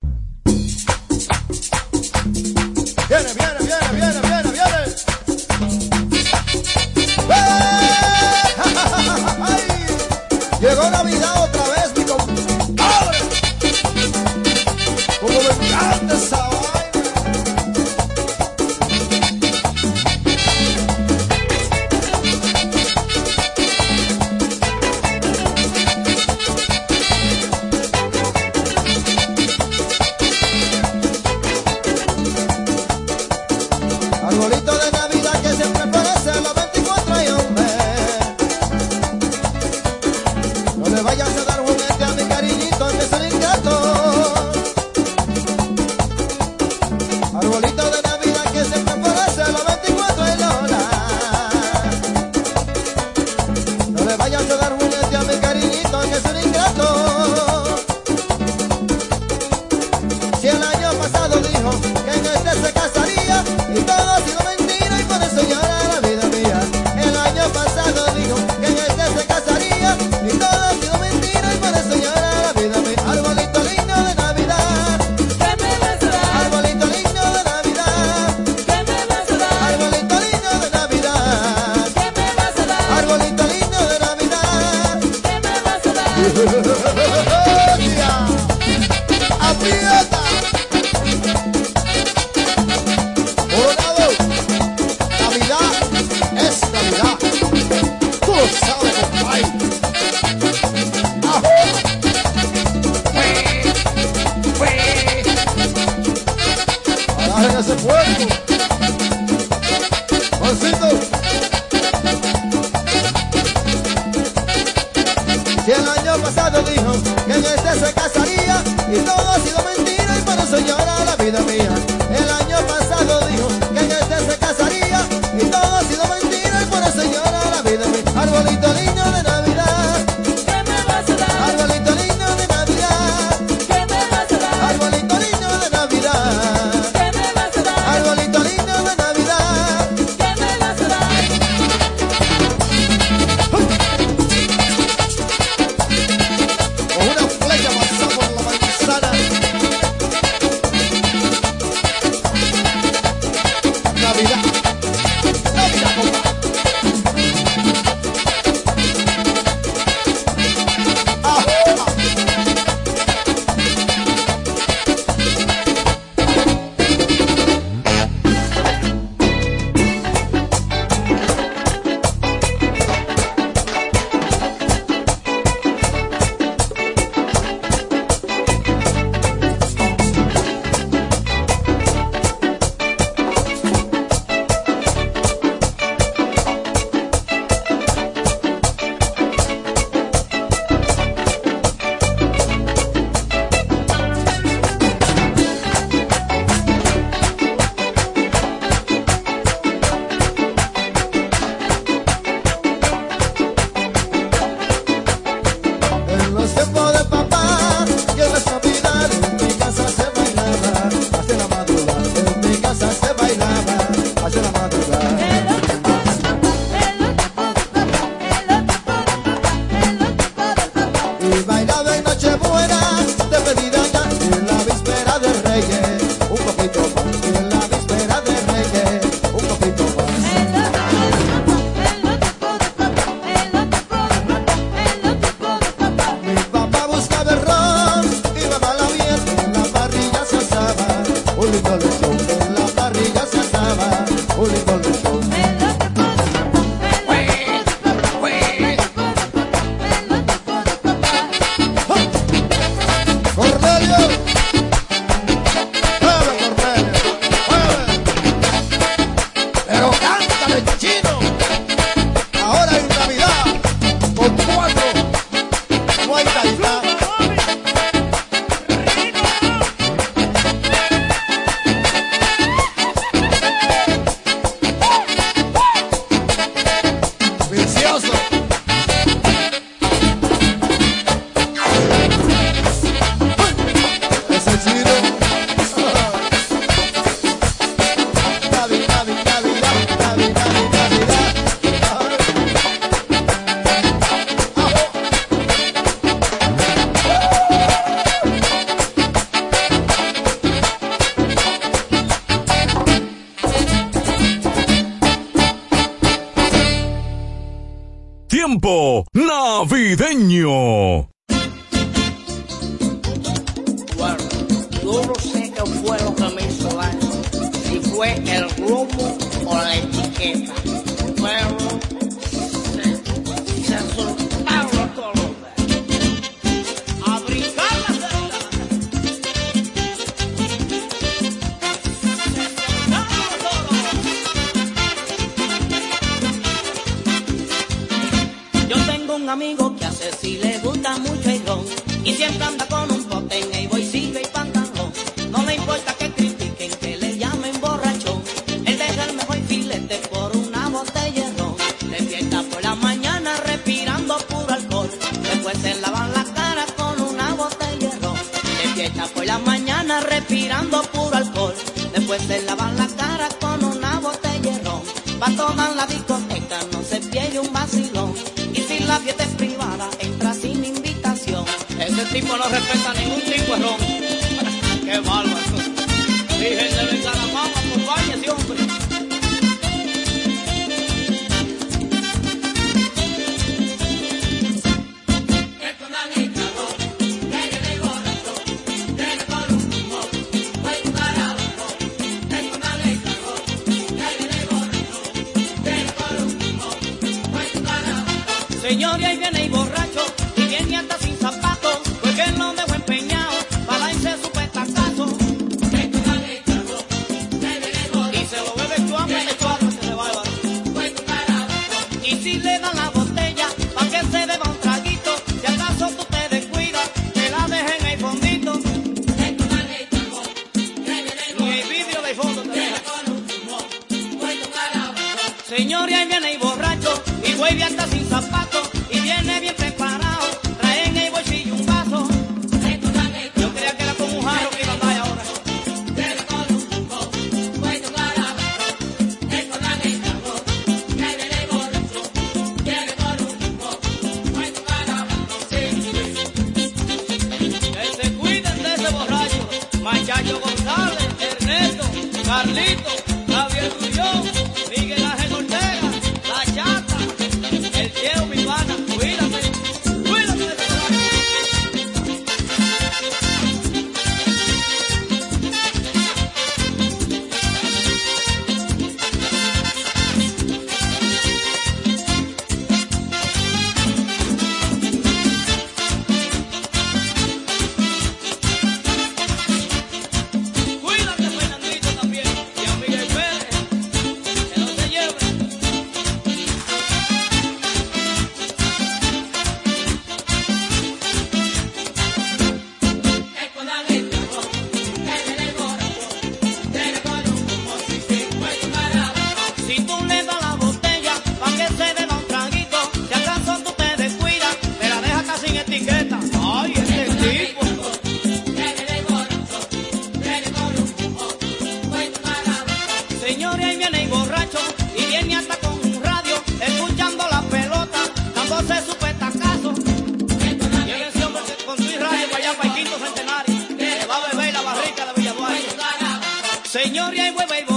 Señores, 526.87 527.19
ahí 527.19 527.31
vuelve 527.33 527.59
el 527.59 527.65
borracho 527.65 527.76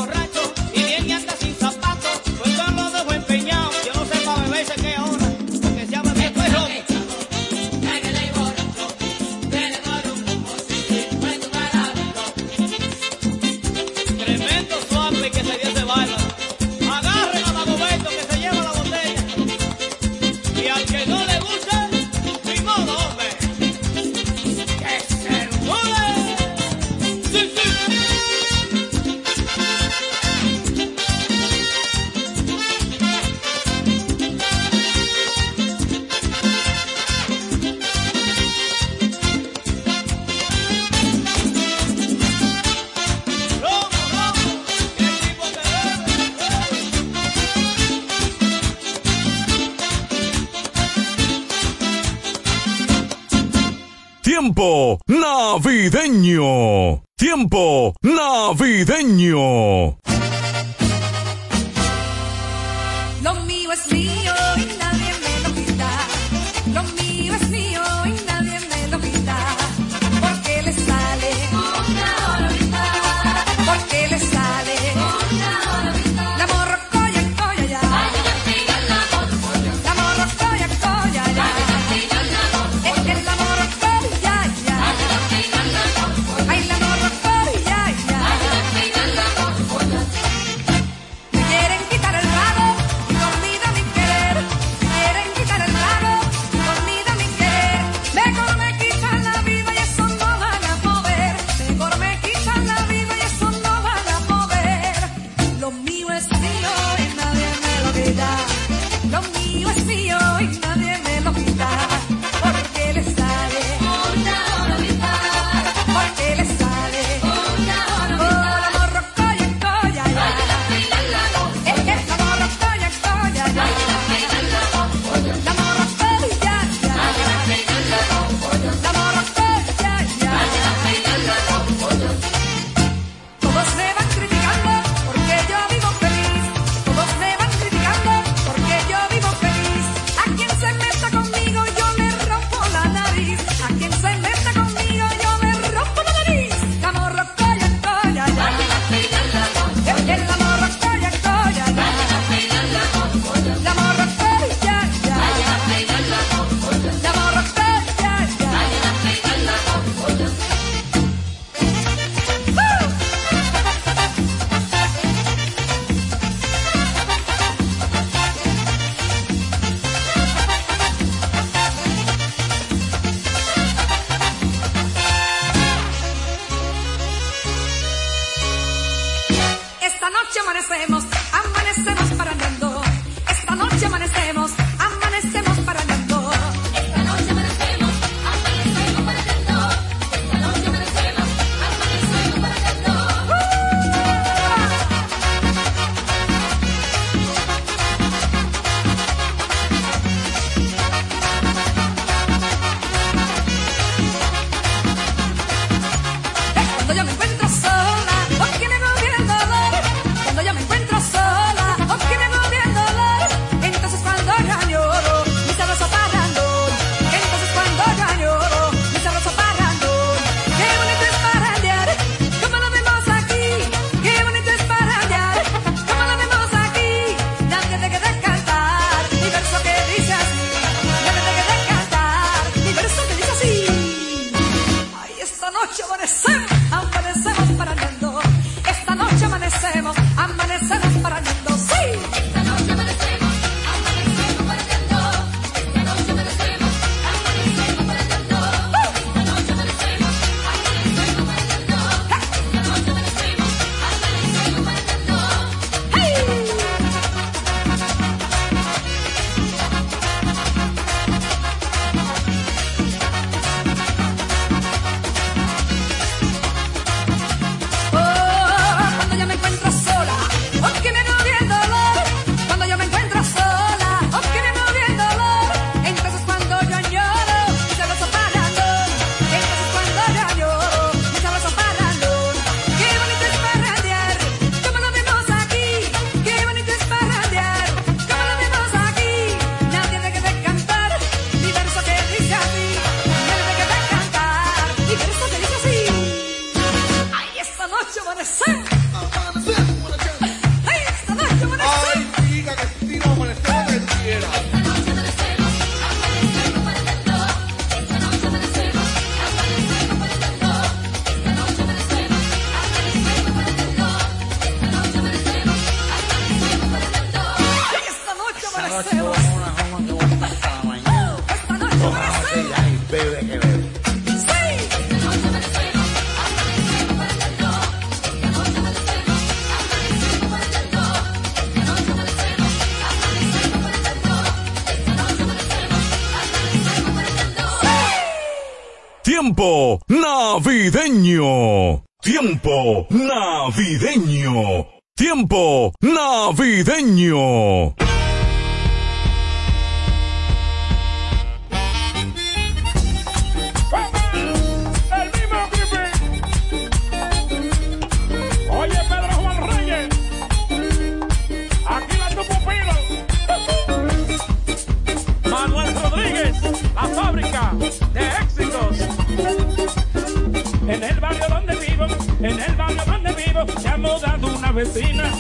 vecina. 374.52 375.12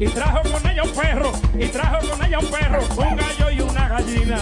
Y 0.00 0.06
trajo 0.06 0.42
con 0.42 0.70
ella 0.70 0.82
un 0.84 0.90
perro, 0.92 1.32
y 1.58 1.66
trajo 1.66 2.08
con 2.08 2.24
ella 2.24 2.38
un 2.38 2.46
perro, 2.46 2.80
un 2.96 3.16
gallo 3.16 3.50
y 3.50 3.60
una 3.60 3.88
gallina. 3.88 4.38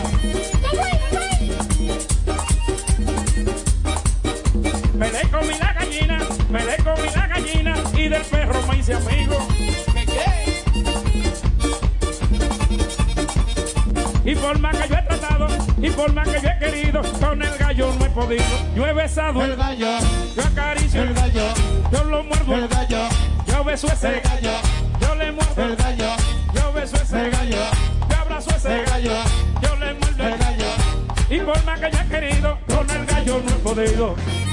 Me 4.94 5.12
le 5.12 5.28
comí 5.30 5.54
la 5.58 5.72
gallina, 5.72 6.18
me 6.50 6.64
le 6.64 6.76
comí 6.76 7.08
la 7.14 7.26
gallina, 7.26 7.76
y 7.94 8.08
del 8.08 8.22
perro 8.22 8.62
me 8.68 8.78
hice 8.78 8.94
amigo. 8.94 9.38
Y 14.24 14.34
por 14.34 14.58
más 14.58 14.76
que 14.76 14.88
yo 14.88 14.95
y 15.78 15.90
por 15.90 16.12
más 16.12 16.26
que 16.28 16.40
yo 16.40 16.48
he 16.48 16.58
querido, 16.58 17.02
con 17.20 17.42
el 17.42 17.58
gallo 17.58 17.94
no 17.98 18.06
he 18.06 18.10
podido. 18.10 18.44
Yo 18.74 18.86
he 18.86 18.92
besado 18.94 19.44
el 19.44 19.56
gallo, 19.56 19.98
yo 20.34 20.42
acaricio 20.42 21.02
el 21.02 21.12
gallo, 21.12 21.42
yo 21.92 22.04
lo 22.04 22.24
muerdo 22.24 22.54
el 22.54 22.68
gallo, 22.68 23.08
yo 23.46 23.64
beso 23.64 23.86
ese 23.88 24.20
gallo, 24.20 24.52
yo 25.00 25.14
le 25.16 25.32
muerdo 25.32 25.62
el 25.64 25.76
gallo, 25.76 26.16
yo 26.54 26.72
beso 26.72 26.96
ese 26.96 27.30
gallo, 27.30 27.58
yo 28.08 28.16
abrazo 28.16 28.50
ese 28.56 28.82
gallo, 28.84 29.12
yo 29.62 29.76
le 29.76 29.94
muerdo 29.94 30.26
el 30.26 30.38
gallo. 30.38 30.66
Y 31.28 31.38
por 31.40 31.64
más 31.64 31.80
que 31.80 31.90
yo 31.90 31.98
he 31.98 32.08
querido, 32.08 32.58
con 32.66 32.90
el 32.90 33.06
gallo 33.06 33.42
no 33.44 33.50
he 33.50 33.58
podido. 33.58 34.45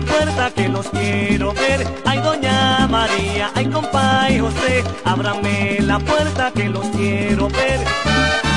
la 0.00 0.06
puerta 0.06 0.50
que 0.54 0.68
los 0.68 0.88
quiero 0.90 1.52
ver. 1.54 1.84
Ay, 2.04 2.20
doña 2.20 2.86
María, 2.86 3.50
ay, 3.54 3.66
compa 3.66 4.30
y 4.30 4.38
José, 4.38 4.84
ábrame 5.04 5.78
la 5.80 5.98
puerta 5.98 6.52
que 6.52 6.68
los 6.68 6.86
quiero 6.88 7.48
ver. 7.48 8.47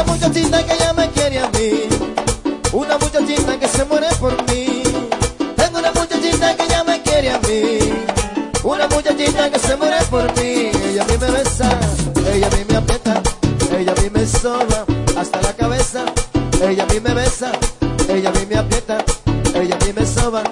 Una 0.00 0.12
muchachita 0.14 0.64
que 0.64 0.78
ya 0.78 0.94
me 0.94 1.10
quiere 1.10 1.40
a 1.40 1.50
mí. 1.50 1.82
Una 2.72 2.96
muchachita 2.96 3.58
que 3.58 3.68
se 3.68 3.84
muere 3.84 4.06
por 4.18 4.32
mí. 4.50 4.82
Tengo 5.56 5.78
una 5.78 5.92
muchachita 5.92 6.56
que 6.56 6.68
ya 6.68 6.82
me 6.84 7.02
quiere 7.02 7.30
a 7.30 7.38
mí. 7.40 7.78
Una 8.64 8.88
muchachita 8.88 9.50
que 9.50 9.58
se 9.58 9.76
muere 9.76 9.96
por 10.08 10.24
mí. 10.38 10.70
Ella 10.88 11.02
a 11.02 11.04
mí 11.04 11.18
me 11.20 11.30
besa, 11.30 11.78
ella 12.32 12.46
a 12.46 12.56
mí 12.56 12.64
me 12.66 12.76
aprieta, 12.76 13.22
ella 13.78 13.92
a 13.94 14.00
mí 14.00 14.08
me 14.10 14.26
soba 14.26 14.86
hasta 15.18 15.42
la 15.42 15.52
cabeza. 15.52 16.06
Ella 16.62 16.84
a 16.84 16.86
mí 16.86 16.98
me 17.00 17.12
besa, 17.12 17.52
ella 18.08 18.30
a 18.30 18.32
mí 18.32 18.46
me 18.48 18.56
aprieta, 18.56 19.04
ella 19.54 19.76
a 19.78 19.84
mí 19.84 19.92
me 19.94 20.06
soba 20.06 20.42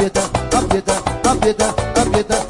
aprieta, 0.00 0.30
aprieta, 0.56 1.02
aprieta, 1.24 1.74
aprieta. 2.00 2.49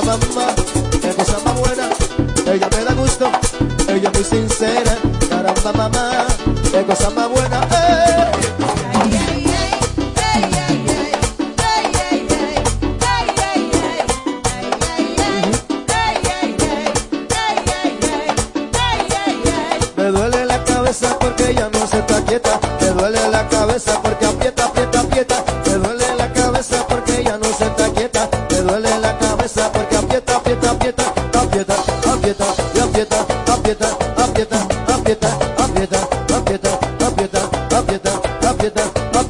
llama 0.00 0.18
mamá, 0.18 0.54
qué 1.00 1.08
cosa 1.14 1.38
más 1.44 1.58
buena, 1.58 1.88
ella 2.52 2.68
me 2.68 2.84
da 2.84 2.92
gusto, 2.92 3.30
ella 3.88 4.10
es 4.12 4.14
muy 4.14 4.24
sincera, 4.24 4.98
caramba 5.28 5.72
mamá, 5.72 6.26
qué 6.70 6.82
cosa 6.84 7.08
más 7.10 7.28
buena. 7.28 7.35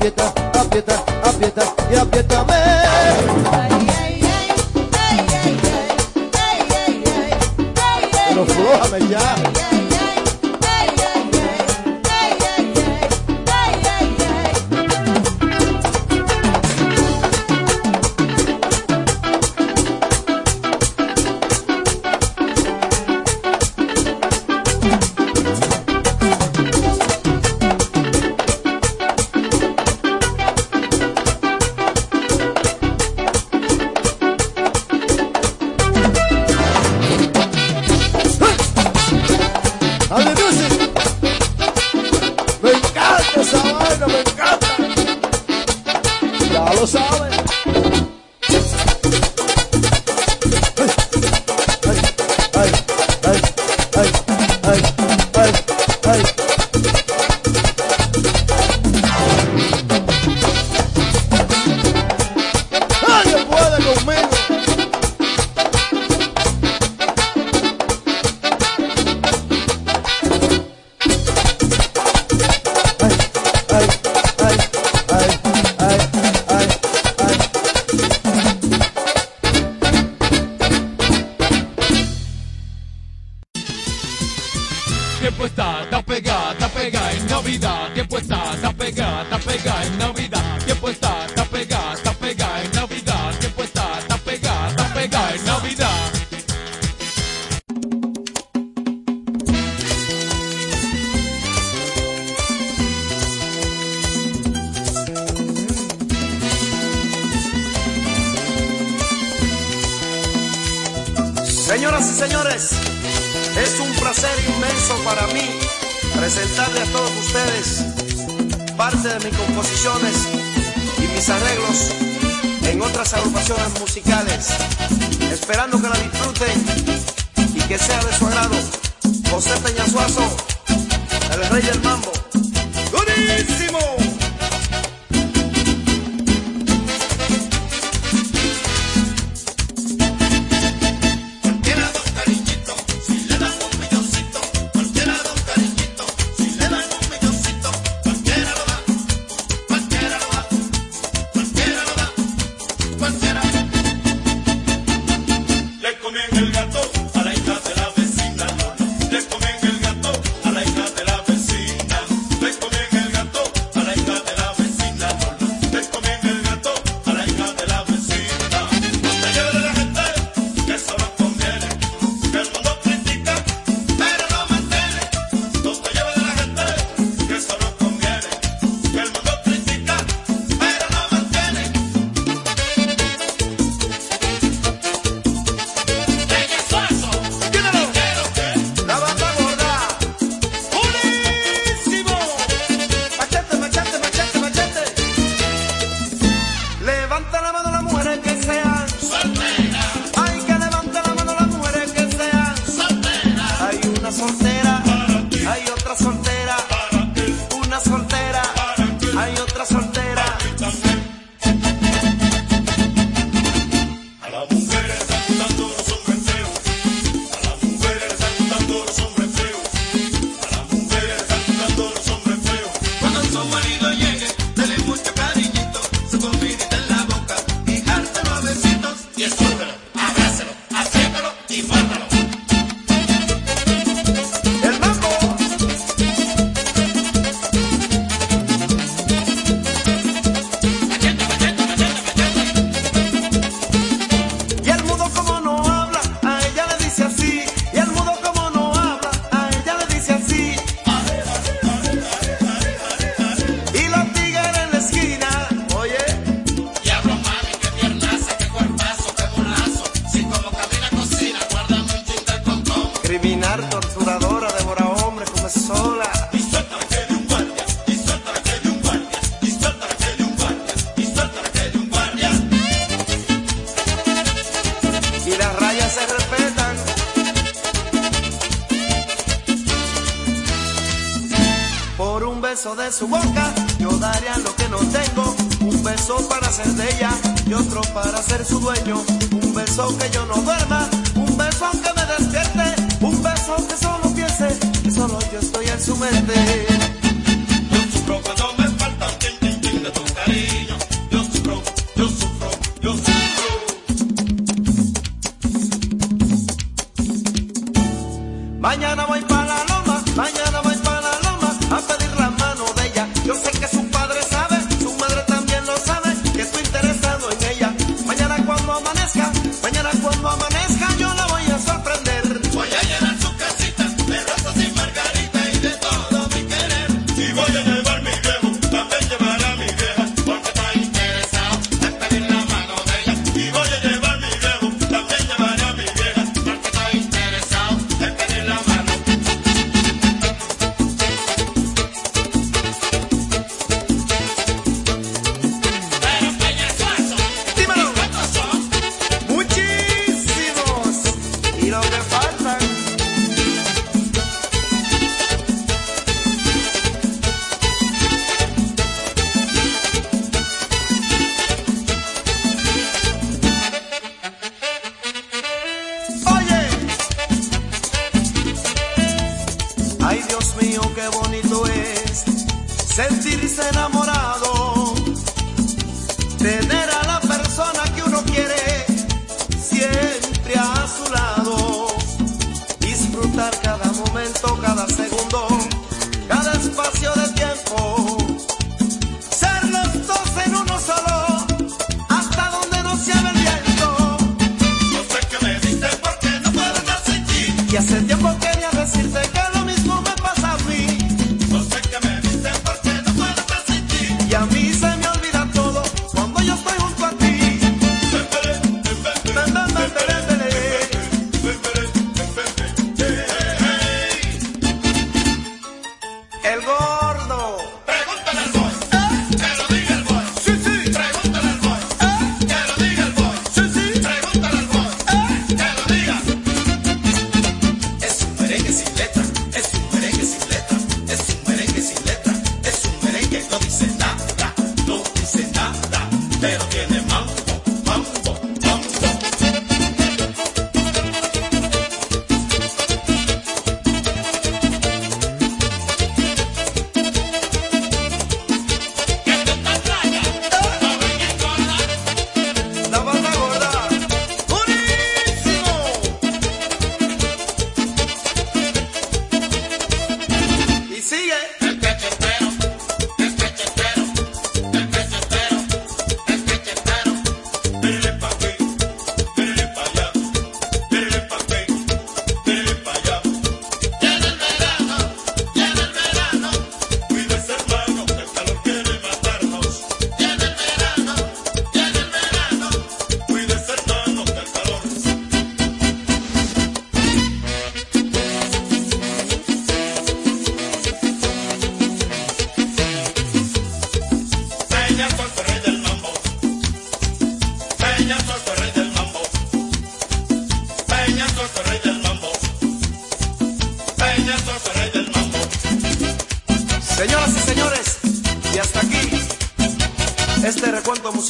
Aprieta, 0.06 0.32
aprieta, 0.60 1.04
aprieta, 1.24 1.74
y 1.90 1.96
apriétame. 1.96 2.75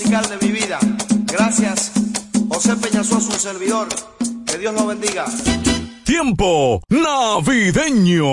de 0.07 0.47
mi 0.47 0.53
vida. 0.53 0.79
Gracias, 1.27 1.91
José 2.49 2.77
Peñasoso, 2.77 3.33
un 3.33 3.41
servidor. 3.41 3.89
Que 4.47 4.57
Dios 4.57 4.73
lo 4.73 4.87
bendiga. 4.87 5.25
Tiempo 6.05 6.81
navideño. 6.89 8.25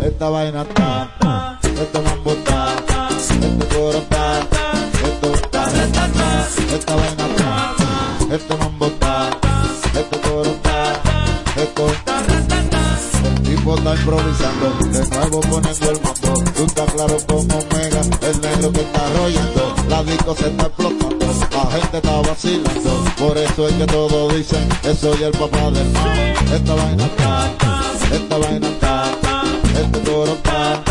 Esta 0.00 0.30
vaina 0.30 0.62
está, 0.62 1.58
este 1.64 2.02
mambo 2.02 2.30
está, 2.30 2.76
este 3.18 3.66
coro 3.74 3.98
está, 3.98 4.38
esto 4.38 5.34
está, 5.34 5.66
esta 6.72 6.94
vaina 6.94 7.26
está, 7.26 7.74
este 8.32 8.56
mambo 8.56 8.86
está, 8.86 9.30
este 9.98 10.20
coro 10.20 10.50
está, 10.50 10.79
el 11.60 13.42
tipo 13.42 13.74
está 13.74 13.94
improvisando, 13.94 14.70
de 14.90 15.06
nuevo 15.08 15.40
poniendo 15.40 15.90
el 15.90 16.00
mambo, 16.00 16.44
tú 16.56 16.64
estás 16.64 16.92
claro 16.92 17.16
como 17.26 17.58
Omega, 17.58 18.00
el 18.22 18.40
negro 18.40 18.72
que 18.72 18.80
está 18.80 19.06
arrollando, 19.06 19.74
la 19.88 20.02
disco 20.04 20.34
se 20.36 20.48
está 20.48 20.66
explotando, 20.66 21.26
la 21.50 21.70
gente 21.70 21.96
está 21.98 22.20
vacilando, 22.22 23.04
por 23.18 23.36
eso 23.36 23.68
es 23.68 23.74
que 23.74 23.86
todos 23.86 24.34
dicen, 24.34 24.68
que 24.80 24.94
soy 24.94 25.22
el 25.22 25.32
papá 25.32 25.70
del 25.70 25.90
mambo, 25.90 26.54
esta 26.54 26.74
vaina 26.74 27.04
está, 27.04 27.52
esta 28.14 28.38
vaina 28.38 28.68
está, 28.68 29.04
este 29.78 30.00
coro 30.10 30.32
está, 30.32 30.82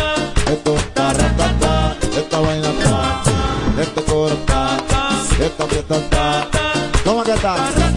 esto 0.51 0.75
está, 0.75 1.13
ratata, 1.13 1.97
esta 2.15 2.39
vaina 2.39 2.69
está, 2.69 3.23
este 3.81 4.03
coro 4.03 4.33
está, 4.35 4.77
esta 5.43 5.65
fiesta 5.65 5.95
está, 5.95 6.47
¿cómo 7.03 7.23
que 7.23 7.33
está? 7.33 7.88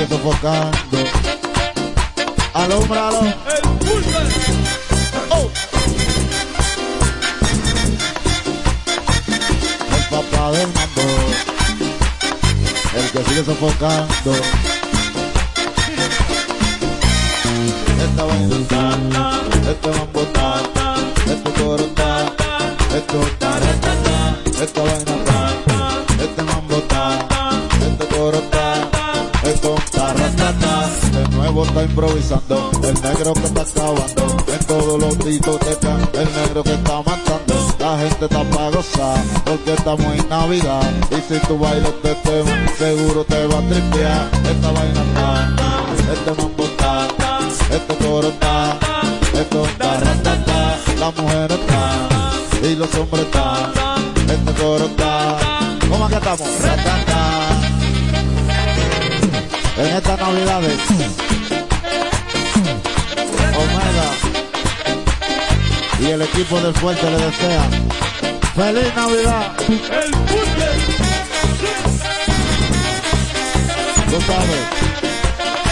Sigue 0.00 0.16
sofocando, 0.16 0.98
alumbralo. 2.54 3.20
Oh. 5.30 5.50
El 9.94 10.04
papá 10.10 10.52
del 10.52 10.68
mambo, 10.68 11.02
el 12.96 13.10
que 13.10 13.24
sigue 13.24 13.44
sofocando. 13.44 14.32
Esta 18.00 18.24
vaina 18.24 18.56
está, 18.56 18.98
este 19.70 19.88
mambo 19.90 20.20
está, 20.22 20.62
este 21.26 21.50
coro 21.60 21.84
está, 21.84 22.32
esto 22.96 23.20
está, 23.22 23.58
esta 24.62 24.82
vaina 24.82 25.12
está, 25.14 25.54
este 26.22 26.42
mambo 26.42 26.76
está, 26.76 27.18
este 27.82 28.06
coro 28.16 28.38
está, 28.38 28.89
nuevo 31.52 31.66
está 31.66 31.82
improvisando, 31.82 32.70
el 32.84 33.02
negro 33.02 33.34
que 33.34 33.44
está 33.44 33.62
acabando, 33.62 34.36
en 34.52 34.66
todos 34.66 35.00
los 35.00 35.18
discotecas, 35.18 36.08
el 36.14 36.32
negro 36.32 36.62
que 36.62 36.74
está 36.74 37.02
matando. 37.02 37.54
La 37.80 37.98
gente 37.98 38.24
está 38.26 38.44
para 38.44 38.70
gozar 38.70 39.18
porque 39.44 39.72
estamos 39.72 40.06
en 40.14 40.28
Navidad. 40.28 40.92
Y 41.10 41.32
si 41.32 41.40
tú 41.46 41.58
bailas 41.58 41.88
este 41.88 42.14
tema, 42.14 42.68
seguro 42.78 43.24
te 43.24 43.46
va 43.46 43.58
a 43.58 43.62
tripear. 43.62 44.30
Esta 44.44 44.70
vaina 44.70 45.02
está, 45.02 46.12
este 46.12 46.42
mambo 46.42 46.64
está, 46.64 47.08
este 47.74 47.94
coro 48.04 48.28
está, 48.28 48.78
esto 49.34 49.64
está 49.66 50.00
ratata. 50.00 50.78
Las 50.98 51.16
mujeres 51.16 51.58
están 51.58 52.70
y 52.70 52.76
los 52.76 52.94
hombres 52.94 53.24
están. 53.24 53.72
Este 54.28 54.62
coro 54.62 54.84
está. 54.84 55.38
¿Cómo 55.88 56.04
es 56.04 56.10
que 56.10 56.16
estamos? 56.16 56.48
En 59.78 59.96
estas 59.96 60.20
navidades. 60.20 61.39
Omega 63.60 64.08
y 66.00 66.06
el 66.12 66.22
equipo 66.22 66.58
del 66.60 66.74
fuerte 66.74 67.10
le 67.10 67.18
desea 67.18 67.68
feliz 68.54 68.94
Navidad. 68.94 69.52
El 69.68 70.10
Tú 74.10 74.20
sabes, 74.26 74.64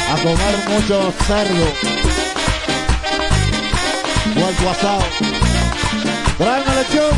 a 0.09 0.15
comer 0.23 0.57
mucho 0.69 1.13
cerdo, 1.27 1.67
vuelto 4.37 4.71
asado. 4.71 5.05
Tráeme 6.39 6.75
lechón. 6.77 7.17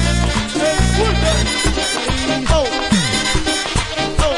Oh. 2.52 2.64
Oh. 4.18 4.34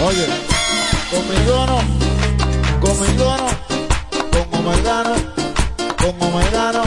Oye, 0.03 0.27
conmigo 1.11 1.67
no, 1.67 1.79
conmigo 2.81 3.37
no, 3.37 3.49
con 4.31 4.61
Omergano, 4.61 5.15
con 5.99 6.29
Omergano, 6.29 6.83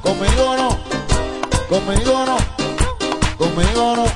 conmigo 0.00 0.56
no, 0.56 0.78
conmigo 1.68 2.24
no, 2.24 2.36
conmigo 3.36 3.96
no, 3.96 4.06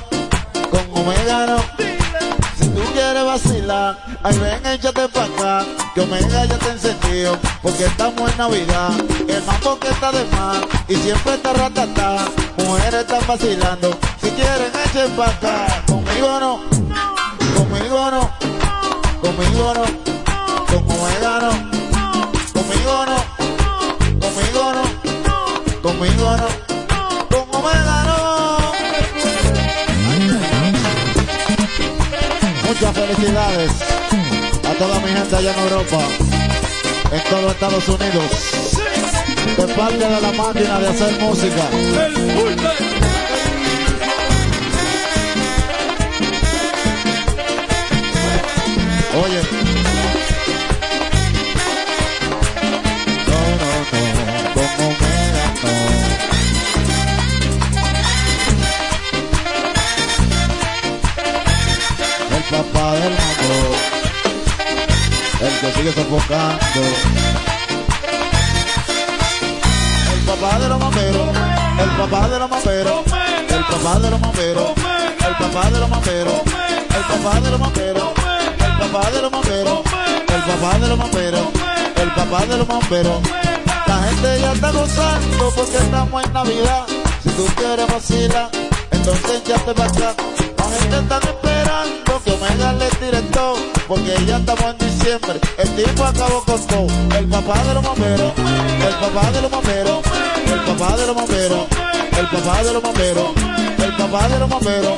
con 0.71 0.99
Omergano. 0.99 1.57
Si 2.59 2.69
tú 2.69 2.81
quieres 2.91 3.23
vacilar, 3.23 4.03
ay 4.23 4.37
ven, 4.39 4.65
échate 4.65 5.07
pa' 5.07 5.25
acá, 5.25 5.65
que 5.93 6.01
Omega 6.01 6.45
ya 6.45 6.57
te 6.57 6.69
encendió, 6.71 7.37
porque 7.61 7.85
estamos 7.85 8.31
en 8.31 8.37
Navidad, 8.39 8.91
el 9.27 9.43
mambo 9.43 9.79
que 9.79 9.89
está 9.89 10.11
de 10.11 10.25
más, 10.25 10.57
y 10.87 10.95
siempre 10.95 11.35
está 11.35 11.53
ratata, 11.53 12.25
mujeres 12.57 13.01
están 13.01 13.27
vacilando, 13.27 13.95
si 14.19 14.31
quieren 14.31 14.71
echen 14.85 15.11
pa' 15.11 15.27
acá, 15.27 15.83
conmigo 15.85 16.39
no, 16.39 16.80
conmigo 17.61 18.11
no, 18.11 18.21
conmigo 19.21 19.73
no, 19.75 19.83
con 20.65 20.97
Omega 20.97 21.33
no, 21.41 21.51
conmigo 22.53 23.05
no, 23.05 23.17
conmigo 24.19 24.63
no, 24.73 24.83
conmigo 25.81 26.37
no, 26.37 26.47
con 27.29 27.55
Omega 27.61 28.03
no. 28.05 28.17
Muchas 32.67 32.95
felicidades 32.95 33.71
a 34.63 34.73
toda 34.79 34.99
mi 35.01 35.09
gente 35.09 35.35
allá 35.35 35.53
en 35.53 35.59
Europa, 35.59 35.99
en 37.11 37.23
todo 37.29 37.51
Estados 37.51 37.87
Unidos, 37.89 38.31
de 39.57 39.67
parte 39.75 39.97
de 39.97 40.21
la 40.21 40.31
máquina 40.31 40.79
de 40.79 40.87
hacer 40.87 41.19
música. 41.21 43.10
Oye. 49.13 49.41
No, 53.27 53.39
no, 53.59 53.69
como. 55.61 55.81
El 62.31 62.43
papá 62.43 62.93
del 62.93 63.11
mambo, 63.11 63.57
el 65.41 65.53
que 65.59 65.67
sigue 65.73 65.91
sofocando. 65.91 66.81
El 70.13 70.19
papá 70.25 70.59
de 70.59 70.69
los 70.69 70.79
mamberos, 70.79 71.27
el 71.79 71.89
papá 71.97 72.29
de 72.29 72.39
los 72.39 72.49
mamberos, 72.49 73.03
el 73.49 73.63
papá 73.65 73.99
de 73.99 74.09
los 74.09 74.19
mamberos, 74.21 74.71
el 75.27 75.35
papá 75.35 75.69
de 75.69 75.79
los 75.81 75.89
mamberos, 75.89 76.41
el 76.95 77.03
papá 77.03 77.41
de 77.41 77.51
los 77.51 77.59
mamberos 77.59 78.30
el 78.30 78.30
papá 78.81 79.11
de 79.11 79.21
los 79.21 79.31
bomberos, 79.31 79.79
el 80.27 80.41
papá 80.41 80.79
de 80.79 80.87
los 80.87 80.97
bomberos, 80.97 81.47
el 82.01 82.11
papá 82.13 82.45
de 82.47 82.57
los 82.57 82.67
bomberos. 82.67 83.21
La 83.85 83.97
gente 84.03 84.41
ya 84.41 84.53
está 84.53 84.71
gozando 84.71 85.51
porque 85.55 85.77
estamos 85.77 86.23
en 86.23 86.33
Navidad. 86.33 86.85
Si 87.23 87.29
tú 87.29 87.45
quieres 87.55 87.87
vacilar, 87.87 88.49
entonces 88.89 89.43
ya 89.45 89.57
te 89.59 89.71
acá. 89.71 90.15
La 90.57 90.65
gente 90.79 90.97
está 90.97 91.17
esperando 91.19 92.21
que 92.23 92.31
Omega 92.31 92.73
le 92.73 92.89
tire 92.89 93.21
todo, 93.33 93.55
porque 93.87 94.15
ya 94.25 94.37
estamos 94.37 94.63
en 94.63 94.77
diciembre. 94.79 95.39
El 95.57 95.69
tipo 95.75 96.03
acabó 96.03 96.43
con 96.43 96.67
todo. 96.67 96.87
El 97.17 97.27
papá 97.27 97.63
de 97.63 97.73
los 97.75 97.83
bomberos, 97.83 98.33
el 98.87 98.95
papá 98.95 99.31
de 99.31 99.41
los 99.41 99.51
bomberos, 99.51 99.99
el 100.51 100.59
papá 100.59 100.97
de 100.97 101.05
los 101.05 101.15
bomberos, 101.15 101.65
el 102.17 102.27
papá 102.27 102.63
de 102.63 102.73
los 102.73 102.81
bomberos, 102.81 103.29
el 103.77 103.93
papá 103.95 104.27
de 104.27 104.39
los 104.39 104.49
bomberos, 104.49 104.97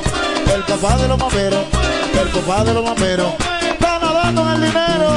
el 0.54 0.62
papá 0.64 0.96
de 0.96 1.08
los 1.08 1.18
bomberos, 1.18 1.64
el 2.14 2.28
papá 2.28 2.64
de 2.64 2.74
los 2.74 3.53
con 4.32 4.48
el 4.52 4.60
dinero. 4.60 5.10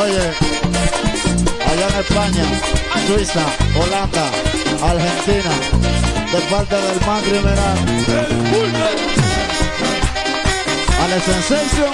Oye, 0.00 0.24
allá 1.70 1.86
en 1.88 2.00
España, 2.00 2.44
Suiza, 3.06 3.44
Holanda, 3.76 4.26
Argentina, 4.82 5.52
de 6.32 6.40
parte 6.50 6.74
del 6.74 7.00
más 7.06 7.22
criminal. 7.22 7.78
Ale 11.02 11.20
Sensation, 11.20 11.92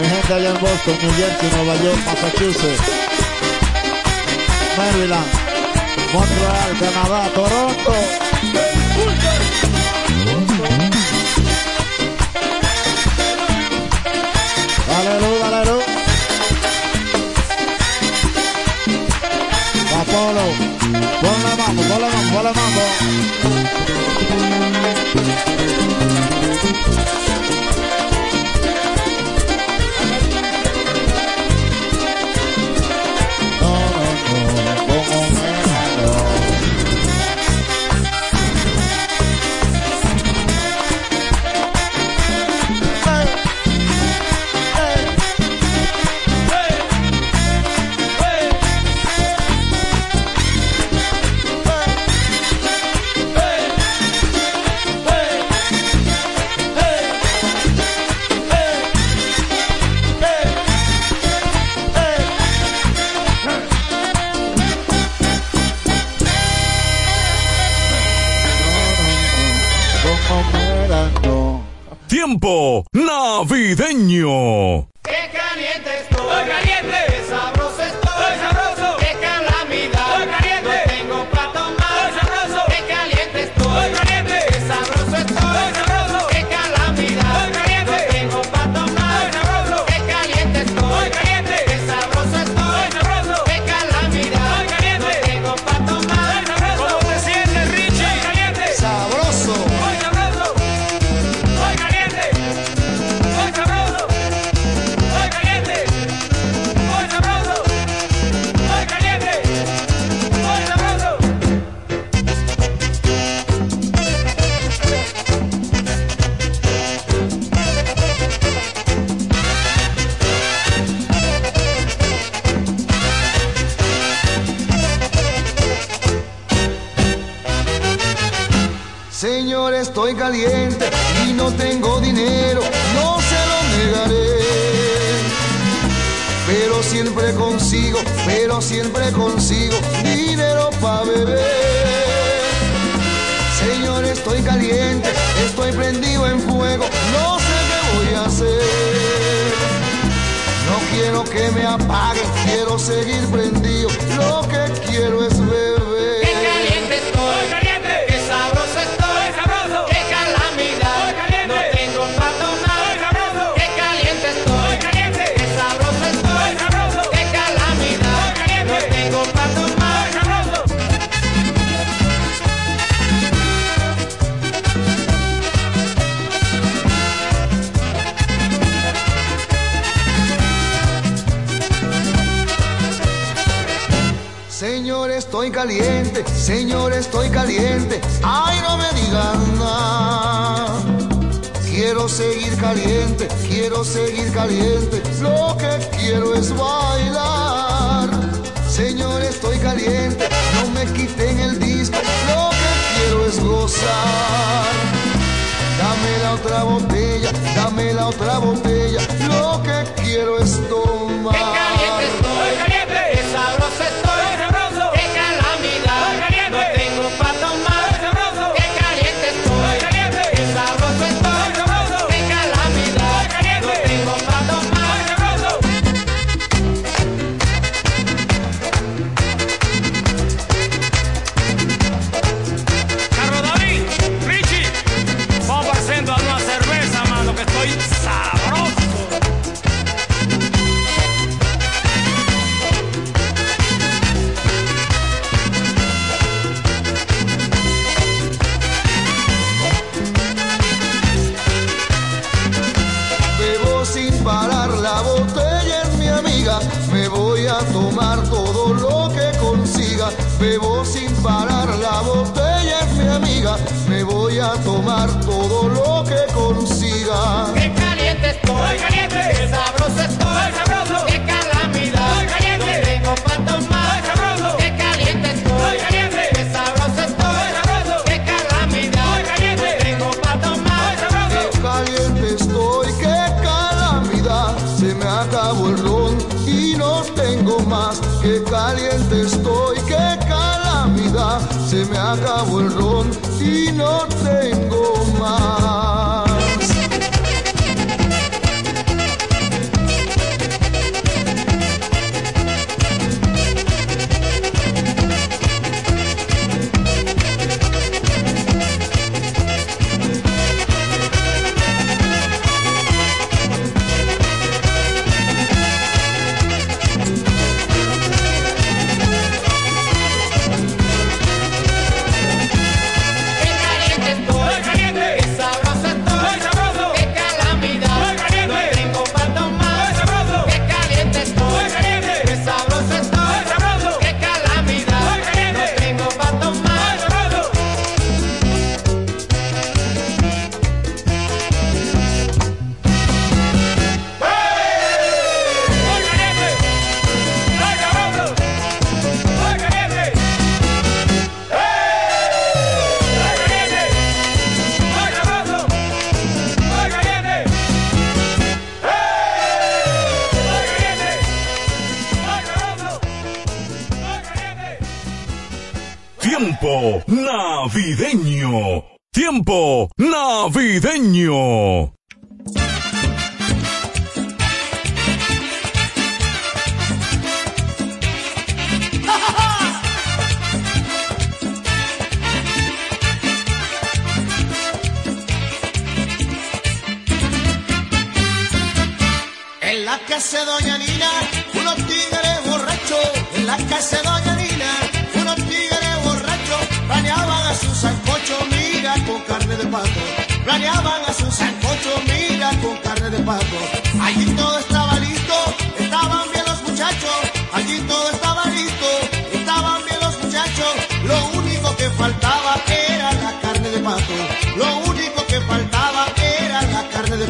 mi 0.00 0.08
gente 0.08 0.34
allá 0.34 0.50
en 0.50 0.60
Boston, 0.60 0.98
New 1.00 1.12
Jersey, 1.12 1.50
Nueva 1.56 1.76
York, 1.76 2.00
Massachusetts, 2.06 2.82
Maryland, 4.76 5.30
Montreal, 6.12 6.70
Canadá, 6.80 7.30
Toronto. 7.34 8.25
Navideño. 73.36 74.45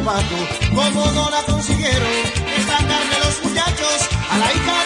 como 0.06 1.10
no 1.10 1.30
la 1.30 1.42
consiguieron, 1.42 2.08
están 2.56 2.86
los 3.18 3.42
muchachos 3.42 4.08
a 4.30 4.38
la 4.38 4.52
hija 4.52 4.85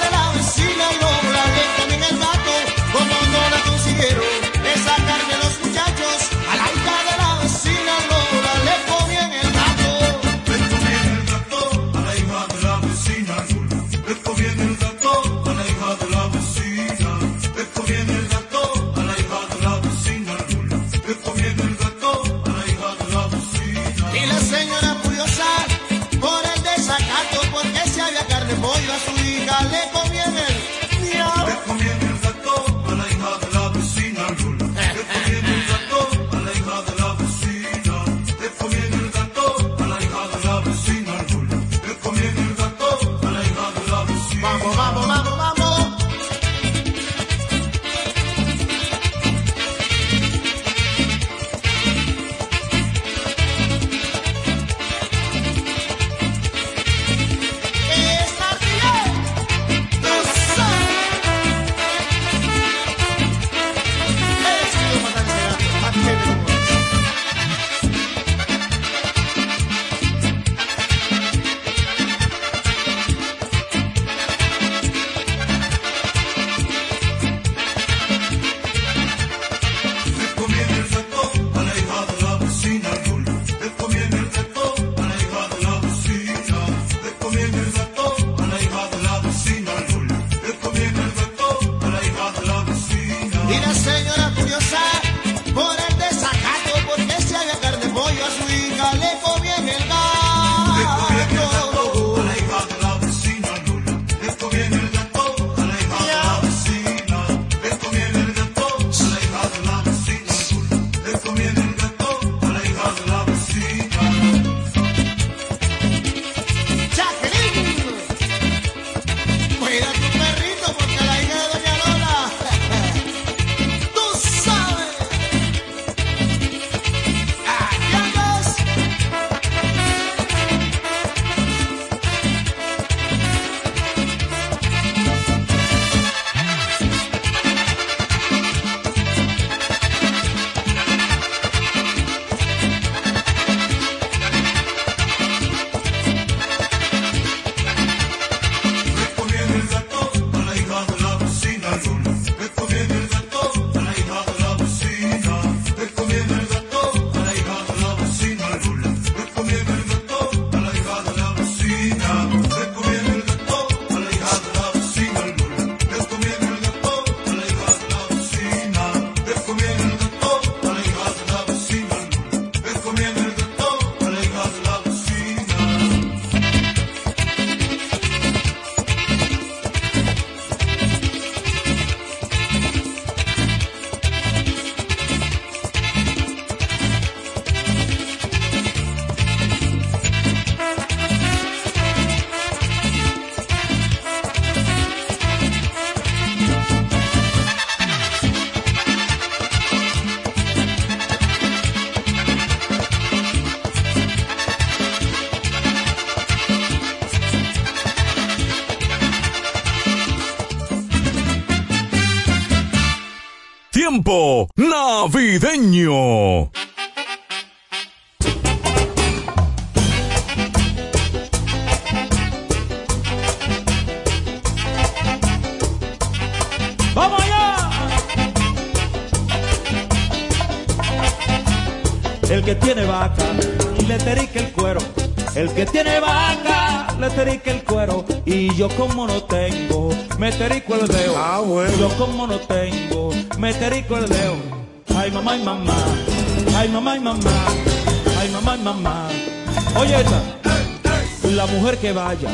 La 251.25 251.47
mujer 251.47 251.79
que 251.79 251.93
vaya 251.93 252.31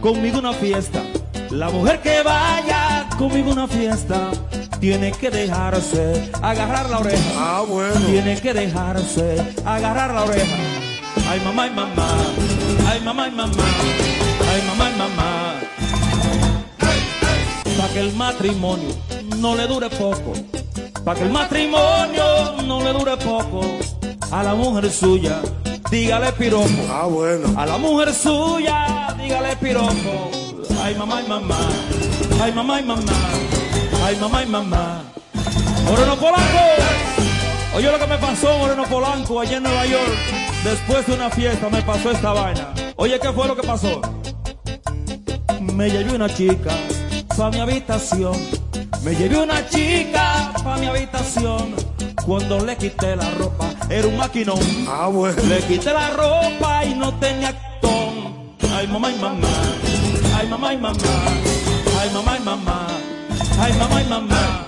conmigo 0.00 0.38
una 0.38 0.54
fiesta. 0.54 1.02
La 1.50 1.68
mujer 1.68 2.00
que 2.00 2.22
vaya 2.22 3.06
conmigo 3.18 3.50
a 3.50 3.52
una 3.52 3.68
fiesta. 3.68 4.30
Tiene 4.80 5.12
que 5.12 5.28
dejarse 5.28 6.30
agarrar 6.40 6.88
la 6.88 7.00
oreja. 7.00 7.22
Ah, 7.36 7.64
bueno. 7.68 8.00
Tiene 8.06 8.40
que 8.40 8.54
dejarse 8.54 9.36
agarrar 9.64 10.14
la 10.14 10.24
oreja. 10.24 10.56
Ay, 11.28 11.40
mamá 11.44 11.66
y 11.66 11.70
mamá. 11.70 12.08
Ay, 12.88 13.00
mamá 13.02 13.28
y 13.28 13.30
mamá. 13.32 13.64
Ay, 14.52 14.62
mamá 14.66 14.90
y 14.90 14.98
mamá. 14.98 15.54
Para 17.76 17.92
que 17.92 18.00
el 18.00 18.12
matrimonio 18.14 18.88
no 19.36 19.54
le 19.54 19.66
dure 19.66 19.90
poco. 19.90 20.32
Para 21.04 21.18
que 21.18 21.26
el 21.26 21.30
matrimonio 21.30 22.62
no 22.64 22.82
le 22.82 22.92
dure 22.94 23.18
poco. 23.18 23.60
A 24.30 24.42
la 24.42 24.54
mujer 24.54 24.90
suya, 24.90 25.40
dígale 25.90 26.32
piropo. 26.32 26.68
Ah, 26.90 27.06
bueno. 27.06 27.52
A 27.58 27.66
la 27.66 27.78
mujer 27.78 28.12
suya, 28.14 29.14
dígale 29.20 29.56
piropo. 29.56 30.30
Ay, 30.82 30.94
mamá 30.94 31.22
y 31.22 31.28
mamá. 31.28 31.58
Ay, 32.40 32.52
mamá 32.52 32.80
y 32.80 32.84
mamá. 32.84 33.12
Ay, 34.04 34.16
mamá 34.16 34.42
y 34.42 34.46
mamá. 34.46 35.02
Moreno 35.84 36.16
Polanco. 36.16 36.58
Oye 37.74 37.92
lo 37.92 37.98
que 37.98 38.06
me 38.06 38.18
pasó, 38.18 38.58
Moreno 38.58 38.84
Polanco, 38.84 39.40
allá 39.40 39.58
en 39.58 39.62
Nueva 39.62 39.84
York. 39.86 40.18
Después 40.64 41.06
de 41.06 41.14
una 41.14 41.30
fiesta 41.30 41.68
me 41.68 41.82
pasó 41.82 42.10
esta 42.10 42.32
vaina. 42.32 42.72
Oye, 42.96 43.20
¿qué 43.20 43.30
fue 43.32 43.46
lo 43.46 43.54
que 43.54 43.62
pasó? 43.62 44.00
Me 45.60 45.90
llevé 45.90 46.14
una 46.14 46.28
chica 46.28 46.70
pa' 47.36 47.50
mi 47.50 47.60
habitación. 47.60 48.34
Me 49.02 49.14
llevé 49.14 49.38
una 49.42 49.68
chica 49.68 50.52
pa' 50.64 50.76
mi 50.78 50.86
habitación. 50.86 51.74
Cuando 52.24 52.64
le 52.64 52.76
quité 52.76 53.14
la 53.14 53.30
ropa, 53.32 53.65
era 53.88 54.08
un 54.08 54.16
maquinón. 54.16 54.58
Ah, 54.88 55.08
bueno. 55.08 55.40
Le 55.48 55.58
quité 55.60 55.92
la 55.92 56.10
ropa 56.10 56.84
y 56.84 56.94
no 56.94 57.14
tenía 57.18 57.52
ton. 57.80 58.56
Ay, 58.74 58.86
mamá 58.86 59.10
y 59.10 59.16
mamá. 59.16 59.48
Ay, 60.38 60.48
mamá 60.48 60.74
y 60.74 60.76
mamá. 60.76 60.98
Ay, 62.00 62.10
mamá 62.12 62.36
y 62.36 62.40
mamá. 62.40 62.86
Ay, 63.58 63.72
mamá 63.74 64.02
y 64.02 64.04
mamá. 64.06 64.66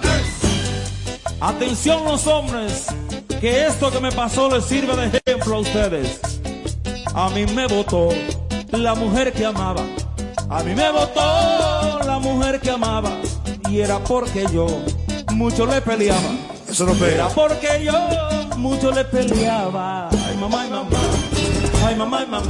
Atención 1.41 2.05
los 2.05 2.27
hombres, 2.27 2.87
que 3.41 3.67
esto 3.67 3.93
que 3.93 4.01
me 4.01 4.11
pasó 4.11 4.51
les 4.51 4.65
sirve 4.65 4.97
de 4.97 5.21
ejemplo 5.25 5.57
a 5.57 5.59
ustedes. 5.61 6.21
A 7.15 7.29
mí 7.31 7.47
me 7.47 7.67
votó 7.67 8.09
la 8.73 8.95
mujer 8.95 9.33
que 9.33 9.47
amaba. 9.47 9.83
A 10.51 10.63
mí 10.63 10.75
me 10.75 10.91
votó 10.91 12.01
la 12.05 12.19
mujer 12.19 12.61
que 12.61 12.71
amaba. 12.71 13.11
Y 13.71 13.81
era 13.81 13.99
porque 13.99 14.47
yo 14.53 14.67
mucho 15.33 15.67
le 15.67 15.81
peleaba. 15.81 16.31
Eso 16.69 16.87
no 16.87 16.93
pega. 16.95 17.15
Era 17.15 17.29
porque 17.29 17.85
yo 17.85 17.93
mucho 18.59 18.91
le 18.91 19.05
peleaba. 19.05 20.09
Ay, 20.11 20.37
mamá 20.37 20.67
y 20.67 20.71
mamá. 20.71 20.99
Ay, 21.87 21.97
mamá 21.97 22.23
y 22.23 22.27
mamá. 22.27 22.49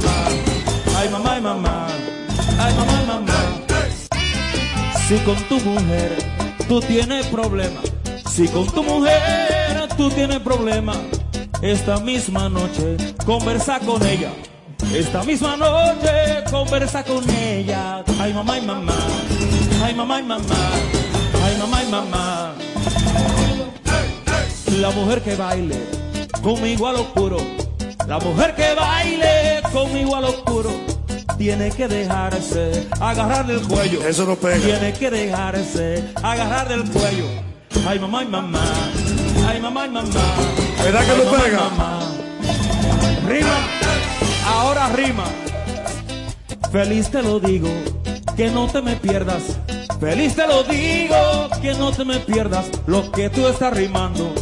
Ay, 0.97 1.09
mamá 1.09 1.37
y 1.37 1.41
mamá. 1.41 1.87
Ay, 2.59 2.73
mamá 2.73 3.03
y 3.03 3.07
mamá. 3.07 3.33
Si 5.07 5.17
con 5.19 5.35
tu 5.47 5.59
mujer 5.61 6.17
tú 6.67 6.79
tienes 6.81 7.25
problemas, 7.27 7.83
si 8.31 8.47
con 8.47 8.67
tu 8.67 8.83
mujer 8.83 9.87
tú 9.97 10.09
tienes 10.09 10.39
problemas, 10.39 10.97
esta 11.61 11.97
misma 11.99 12.49
noche 12.49 12.97
conversa 13.25 13.79
con 13.79 14.05
ella. 14.05 14.31
Esta 14.93 15.23
misma 15.23 15.57
noche 15.57 16.43
conversa 16.51 17.03
con 17.03 17.27
ella. 17.29 18.03
Ay 18.19 18.33
mamá 18.33 18.57
y 18.57 18.61
mamá, 18.61 18.93
ay 19.83 19.95
mamá 19.95 20.19
y 20.19 20.23
mamá, 20.23 20.55
ay 21.43 21.57
mamá 21.57 21.83
y 21.83 21.87
mamá. 21.91 22.53
La 24.79 24.91
mujer 24.91 25.21
que 25.21 25.35
baile 25.35 25.98
conmigo 26.41 26.87
a 26.87 26.93
lo 26.93 27.13
puro, 27.13 27.37
la 28.07 28.19
mujer 28.19 28.55
que 28.55 28.73
baile 28.75 29.61
conmigo 29.71 30.15
a 30.15 30.21
lo 30.21 30.43
puro. 30.43 30.71
Tiene 31.37 31.69
que 31.71 31.87
dejarse 31.87 32.85
agarrar 32.99 33.47
del 33.47 33.61
cuello. 33.61 34.05
Eso 34.05 34.25
no 34.25 34.35
pega. 34.35 34.57
Tiene 34.57 34.91
que 34.91 35.09
dejarse 35.09 36.03
agarrar 36.21 36.67
del 36.67 36.83
cuello. 36.91 37.25
Ay, 37.87 37.97
mamá 37.97 38.23
y 38.23 38.27
mamá. 38.27 38.61
Ay, 39.47 39.61
mamá 39.61 39.85
y 39.85 39.89
mamá. 39.89 40.09
¿Verdad 40.83 41.05
que 41.05 41.11
Ay, 41.11 41.17
no 41.17 41.25
mamá 41.31 41.43
pega? 41.43 41.59
mamá. 41.59 41.99
Rima. 43.25 43.57
Ahora 44.47 44.89
rima. 44.89 45.23
Feliz 46.73 47.09
te 47.09 47.21
lo 47.21 47.39
digo, 47.39 47.69
que 48.35 48.49
no 48.49 48.67
te 48.67 48.81
me 48.81 48.97
pierdas. 48.97 49.43
Feliz 50.01 50.35
te 50.35 50.45
lo 50.45 50.63
digo, 50.63 51.15
que 51.61 51.73
no 51.75 51.91
te 51.93 52.03
me 52.03 52.19
pierdas 52.19 52.65
lo 52.85 53.11
que 53.13 53.29
tú 53.29 53.47
estás 53.47 53.73
rimando. 53.73 54.33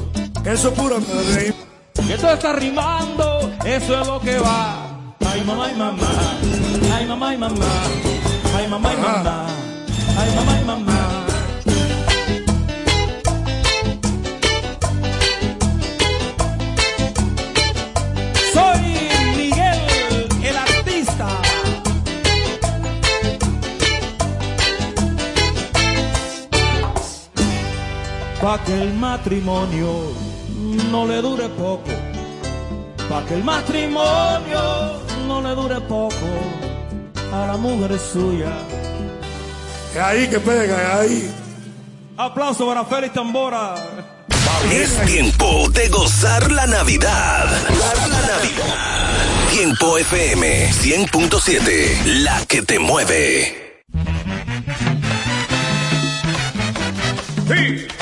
Eso 0.43 0.69
es 0.69 0.73
puro 0.73 0.97
Que 2.07 2.17
tú 2.17 2.27
estás 2.27 2.55
rimando, 2.55 3.51
eso 3.65 4.01
es 4.01 4.07
lo 4.07 4.19
que 4.19 4.39
va. 4.39 4.87
Ay, 5.29 5.43
mamá 5.45 5.69
y 5.71 5.75
mamá. 5.75 6.07
Ay, 6.95 7.05
mamá 7.05 7.33
y 7.33 7.37
mamá. 7.37 7.65
Ay, 8.55 8.67
mamá 8.69 8.93
y 8.93 8.97
mamá. 8.97 9.45
Ay, 10.17 10.35
mamá 10.35 10.61
y 10.61 10.65
mamá. 10.65 11.25
Soy 18.53 18.81
Miguel, 19.35 20.27
el 20.43 20.57
artista. 20.57 21.27
Pa' 28.41 28.63
que 28.63 28.81
el 28.81 28.93
matrimonio 28.93 30.26
no 30.91 31.07
le 31.07 31.21
dure 31.21 31.47
poco. 31.49 31.91
Pa' 33.09 33.25
que 33.25 33.35
el 33.35 33.43
matrimonio 33.43 35.01
no 35.27 35.41
le 35.41 35.55
dure 35.55 35.79
poco 35.81 36.27
a 37.31 37.47
la 37.47 37.57
mujer 37.57 37.97
suya. 37.99 38.51
Es 39.93 39.97
ahí 39.99 40.27
que 40.27 40.39
pega, 40.39 40.81
es 40.81 40.99
ahí. 40.99 41.35
Aplauso 42.17 42.67
para 42.67 42.83
Félix 42.85 43.13
Tambora. 43.13 43.75
Es 44.71 44.99
tiempo 45.05 45.69
de 45.69 45.87
gozar 45.89 46.51
la 46.51 46.65
Navidad. 46.67 47.47
Gozar 47.69 48.09
la 48.09 48.21
Navidad. 48.21 48.97
Tiempo 49.51 49.97
FM 49.97 50.71
100.7, 50.71 52.03
la 52.23 52.45
que 52.45 52.61
te 52.61 52.79
mueve. 52.79 53.83
Sí. 57.47 57.96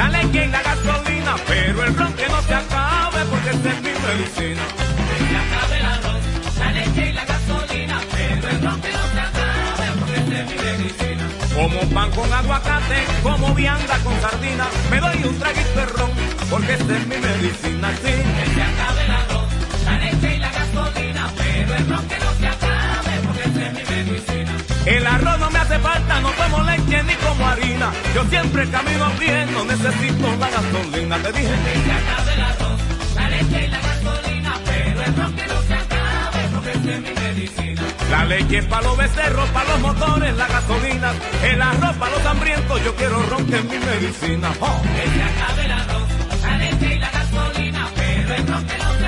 La 0.00 0.08
leche 0.08 0.46
y 0.46 0.48
la 0.48 0.62
gasolina, 0.62 1.36
pero 1.46 1.84
el 1.84 1.94
ron 1.94 2.12
que 2.14 2.26
no 2.28 2.40
se 2.42 2.54
acabe 2.54 3.20
porque 3.30 3.50
esta 3.50 3.68
es 3.68 3.82
mi 3.82 3.94
medicina. 4.06 4.62
Que 5.08 5.16
se 5.28 5.36
acabe 5.44 5.76
el 5.80 5.86
arroz, 5.94 6.22
la 6.58 6.72
leche 6.72 7.10
y 7.10 7.12
la 7.12 7.24
gasolina, 7.26 8.00
pero 8.10 8.48
el 8.48 8.62
ron 8.64 8.80
que 8.80 8.92
no 8.98 9.04
se 9.12 9.20
acabe 9.28 9.86
porque 9.98 10.16
esta 10.20 10.36
es 10.40 10.46
mi 10.50 10.56
medicina. 10.68 11.24
Como 11.54 11.80
pan 11.94 12.10
con 12.12 12.32
aguacate, 12.32 12.98
como 13.22 13.54
vianda 13.54 13.98
con 13.98 14.18
sardina, 14.22 14.66
me 14.90 15.00
doy 15.00 15.24
un 15.24 15.38
traguito 15.38 15.74
de 15.80 15.86
ron 15.86 16.10
porque 16.48 16.72
esta 16.72 16.96
es 16.96 17.06
mi 17.06 17.16
medicina. 17.18 17.88
Sí. 18.02 18.12
Que 18.36 18.46
se 18.54 18.62
acabe 18.62 19.04
el 19.04 19.10
arroz, 19.20 19.48
la 19.84 19.98
leche 19.98 20.34
y 20.34 20.38
la 20.38 20.50
gasolina, 20.50 21.30
pero 21.36 21.74
el 21.74 21.88
ron 21.90 22.08
que 22.08 22.18
no 22.24 22.30
se 22.40 22.46
acabe 22.48 23.12
porque 23.26 23.42
esta 23.48 23.66
es 23.66 23.72
mi 23.74 23.84
medicina. 23.94 24.49
El 24.86 25.06
arroz 25.06 25.38
no 25.38 25.50
me 25.50 25.58
hace 25.58 25.78
falta, 25.78 26.20
no 26.20 26.30
tomo 26.30 26.62
leche 26.62 27.02
ni 27.02 27.14
como 27.14 27.46
harina. 27.46 27.92
Yo 28.14 28.24
siempre 28.24 28.68
camino 28.70 29.10
no 29.52 29.64
necesito 29.64 30.36
la 30.38 30.50
gasolina. 30.50 31.18
Te 31.18 31.32
dije 31.32 31.48
que 31.48 31.80
se 31.84 31.92
acabe 31.92 32.34
el 32.34 32.40
arroz, 32.40 32.80
la 33.14 33.28
leche 33.28 33.64
y 33.64 33.68
la 33.68 33.80
gasolina, 33.80 34.54
pero 34.64 35.02
el 35.02 35.16
ron 35.16 35.32
que 35.36 35.46
no 35.46 35.62
se 35.62 35.74
acabe 35.74 36.48
porque 36.54 36.70
es 36.70 37.00
mi 37.00 37.20
medicina. 37.20 37.82
La 38.10 38.24
leche 38.24 38.58
es 38.58 38.64
para 38.66 38.82
los 38.82 38.96
becerros, 38.96 39.48
para 39.50 39.68
los 39.68 39.80
motores, 39.80 40.36
la 40.36 40.48
gasolina. 40.48 41.12
El 41.44 41.62
arroz 41.62 41.96
para 41.96 42.16
los 42.16 42.26
hambrientos, 42.26 42.84
yo 42.84 42.96
quiero 42.96 43.22
ron 43.22 43.46
que 43.46 43.56
es 43.56 43.64
mi 43.64 43.78
medicina. 43.78 44.50
Oh. 44.60 44.82
Que 44.82 45.10
se 45.10 45.22
acabe 45.22 45.64
el 45.64 45.72
arroz, 45.72 46.08
la 46.42 46.56
leche 46.56 46.94
y 46.94 46.98
la 46.98 47.10
gasolina, 47.10 47.88
pero 47.94 48.34
el 48.34 48.46
ron 48.46 48.66
que 48.66 48.78
no 48.78 48.99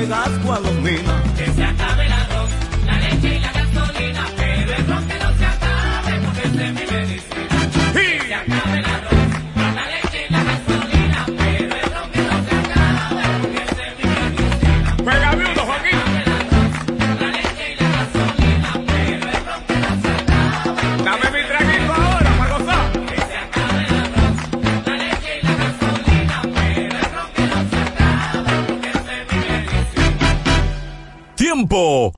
llegas 0.00 0.30
cuando 0.46 0.72
me 0.80 1.09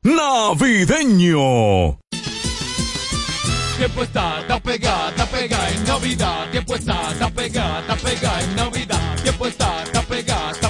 navideño. 0.03 1.99
Tiempo 3.77 4.03
está, 4.05 4.41
está 4.41 4.61
pegada, 4.61 5.09
está 5.11 5.27
pegada 5.27 5.71
en 5.71 5.85
Navidad. 5.85 6.51
Tiempo 6.51 6.75
está, 6.77 7.11
está 7.11 7.29
pegada, 7.31 7.81
está 7.81 7.97
pegada 7.97 8.43
en 8.43 8.57
Navidad. 8.57 9.23
Tiempo 9.23 9.47
está, 9.47 9.83
está 9.83 10.03
pegada 10.03 10.62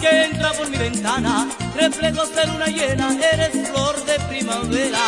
que 0.00 0.24
entra 0.24 0.52
por 0.54 0.70
mi 0.70 0.78
ventana, 0.78 1.46
reflejos 1.74 2.34
de 2.34 2.46
luna 2.46 2.66
llena, 2.68 3.14
eres 3.32 3.68
flor 3.68 4.04
de 4.06 4.18
primavera. 4.20 4.98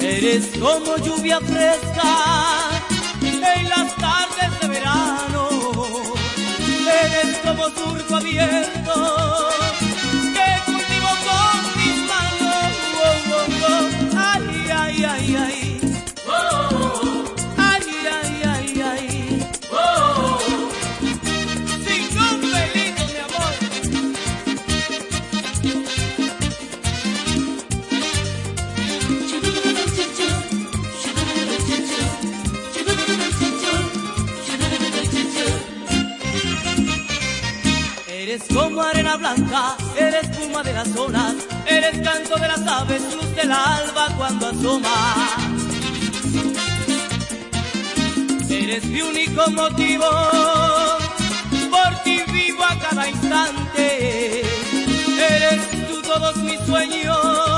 Eres 0.00 0.46
como 0.58 0.96
lluvia 0.96 1.38
fresca 1.40 2.70
en 3.22 3.68
las 3.68 3.94
tardes 3.96 4.60
de 4.60 4.68
verano, 4.68 5.48
eres 7.04 7.36
como 7.44 7.64
surco 7.64 8.16
abierto. 8.16 9.48
que 10.34 10.72
cultivo 10.72 11.10
con 11.26 11.60
mis 11.76 11.98
manos. 12.08 12.72
Ay, 14.16 14.70
ay, 14.72 15.04
ay, 15.04 15.36
ay. 15.36 15.69
como 38.80 38.88
arena 38.88 39.16
blanca, 39.16 39.76
eres 39.94 40.22
espuma 40.24 40.62
de 40.62 40.72
las 40.72 40.96
olas, 40.96 41.34
eres 41.66 41.98
canto 42.00 42.36
de 42.36 42.48
las 42.48 42.66
aves, 42.66 43.02
luz 43.14 43.34
del 43.36 43.52
alba 43.52 44.08
cuando 44.16 44.48
asoma. 44.48 45.36
Eres 48.48 48.84
mi 48.86 49.02
único 49.02 49.50
motivo, 49.50 50.06
por 51.70 52.02
ti 52.04 52.22
vivo 52.32 52.64
a 52.64 52.78
cada 52.78 53.08
instante, 53.08 54.40
eres 55.18 55.60
tú 55.88 56.00
todos 56.02 56.36
mis 56.38 56.60
sueños. 56.60 57.49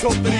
children 0.00 0.39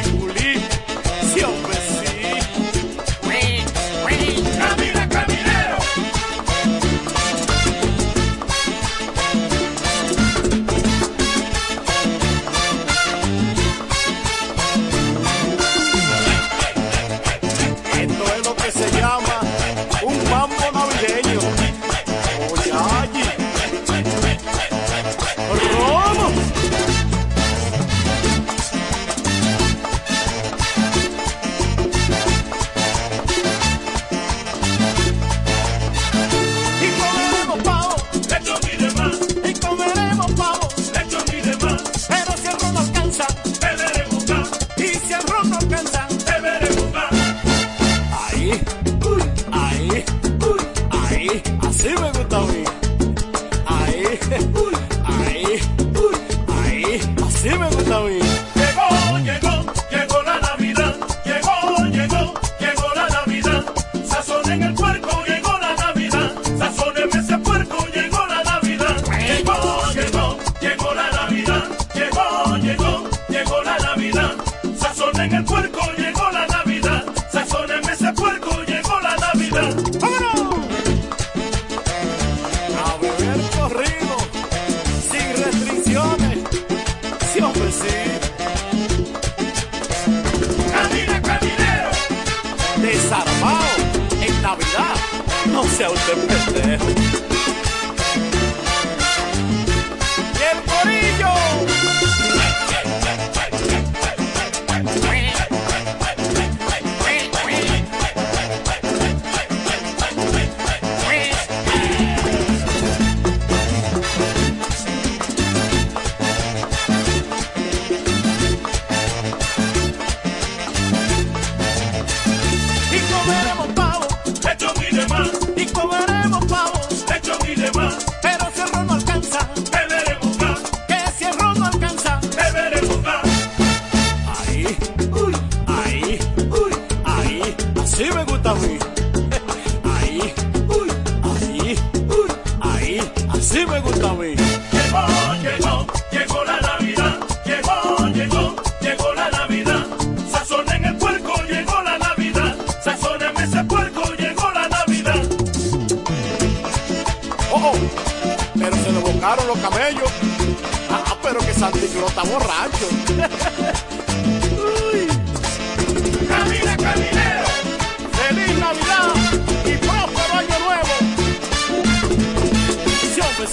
Pues 173.40 173.52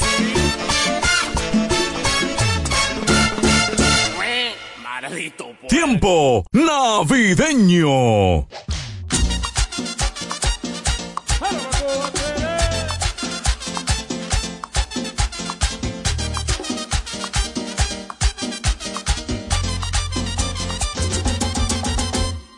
Tiempo 5.70 6.44
navideño. 6.52 8.46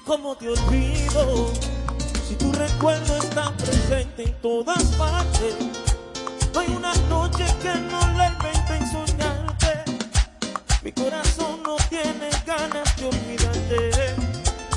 ¿Cómo 0.04 0.36
te 0.36 0.50
olvido? 0.50 1.54
Si 2.28 2.36
tu 2.38 2.52
recuerdo 2.54 3.18
está 3.18 3.56
presente 3.56 4.24
en 4.24 4.42
todas 4.42 4.84
partes 4.96 5.89
hay 6.56 6.68
una 6.76 6.94
noche 7.10 7.46
que 7.62 7.74
no 7.92 8.00
le 8.18 8.28
inventa 8.28 8.78
insultante. 8.80 9.84
Mi 10.84 10.92
corazón 10.92 11.64
no 11.64 11.76
tiene 11.90 12.30
ganas 12.46 12.96
de 12.98 13.06
olvidarte. 13.06 14.16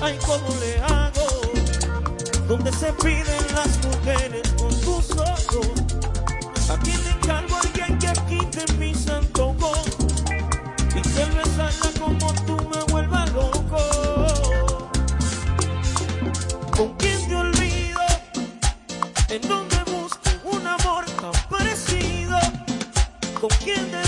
Ay, 0.01 0.19
cómo 0.27 0.49
le 0.61 0.81
hago. 0.82 2.47
Donde 2.49 2.73
se 2.73 2.93
piden 2.94 3.55
las 3.55 3.78
mujeres 3.85 4.53
con 4.59 4.73
sus 4.73 5.11
ojos? 5.12 5.69
A 6.70 6.78
ti 6.78 6.93
le 6.93 7.11
encargo 7.11 7.57
a. 7.57 7.81
¿Con 23.43 23.51
quién 23.64 23.90
te 23.90 24.02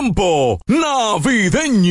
tiempo 0.00 0.58
navideño. 0.66 1.89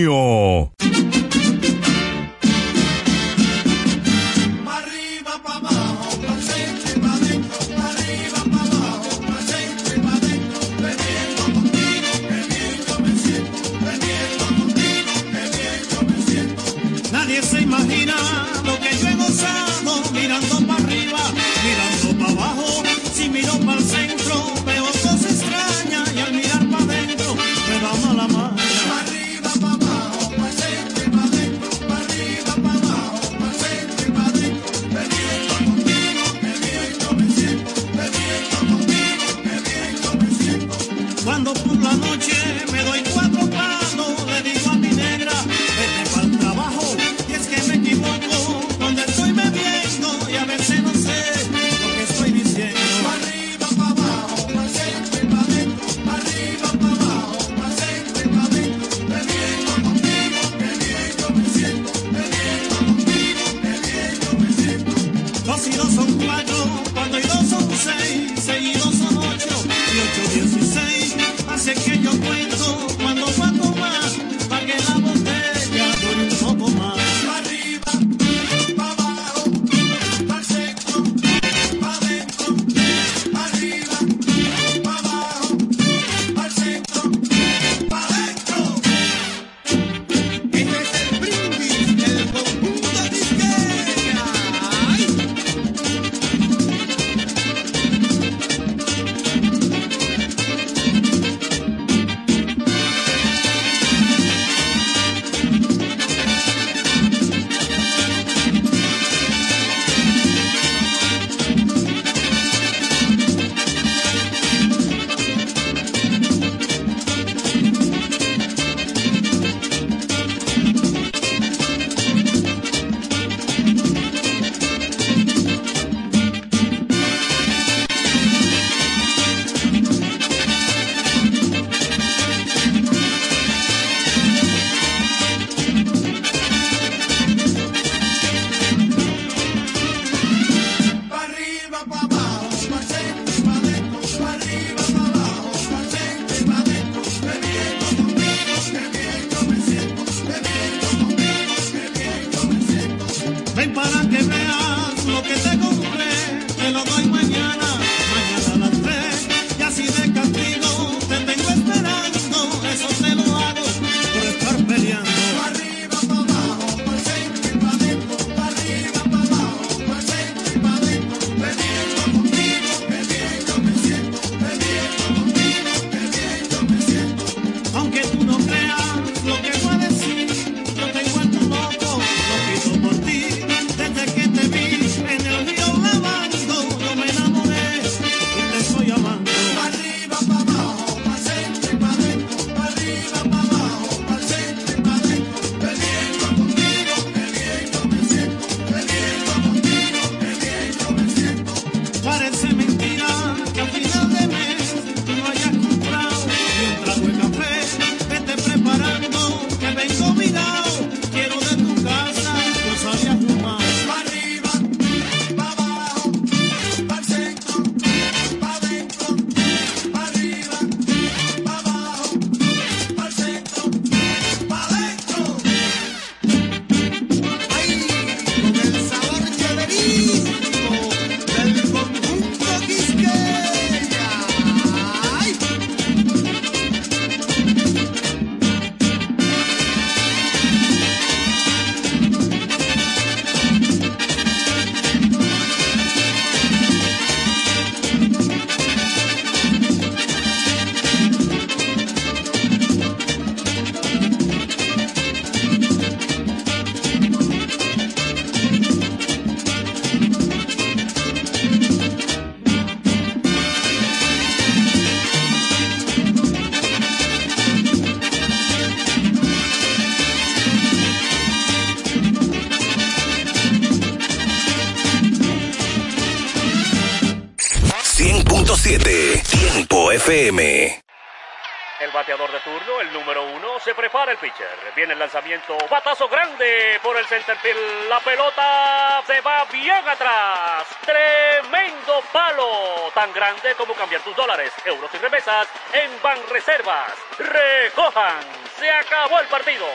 Viene 284.80 284.94
el 284.94 285.00
lanzamiento, 285.00 285.58
batazo 285.70 286.08
grande 286.08 286.80
por 286.82 286.96
el 286.96 287.06
centerfield. 287.06 287.90
La 287.90 288.00
pelota 288.00 289.04
se 289.06 289.20
va 289.20 289.44
bien 289.52 289.86
atrás. 289.86 290.66
Tremendo 290.86 292.02
palo, 292.14 292.90
tan 292.94 293.12
grande 293.12 293.56
como 293.58 293.74
cambiar 293.74 294.02
tus 294.04 294.16
dólares, 294.16 294.54
euros 294.64 294.90
y 294.94 294.98
remesas 295.00 295.50
en 295.74 295.92
Banreservas. 296.02 296.94
Recojan, 297.18 298.24
se 298.58 298.70
acabó 298.70 299.20
el 299.20 299.28
partido. 299.28 299.66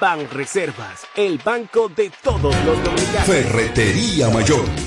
Ban 0.00 0.28
Reservas, 0.30 1.06
el 1.14 1.38
banco 1.38 1.88
de 1.88 2.10
todos 2.10 2.56
los 2.64 2.84
dominicanos. 2.84 3.24
Ferretería 3.24 4.28
Mayor, 4.30 4.64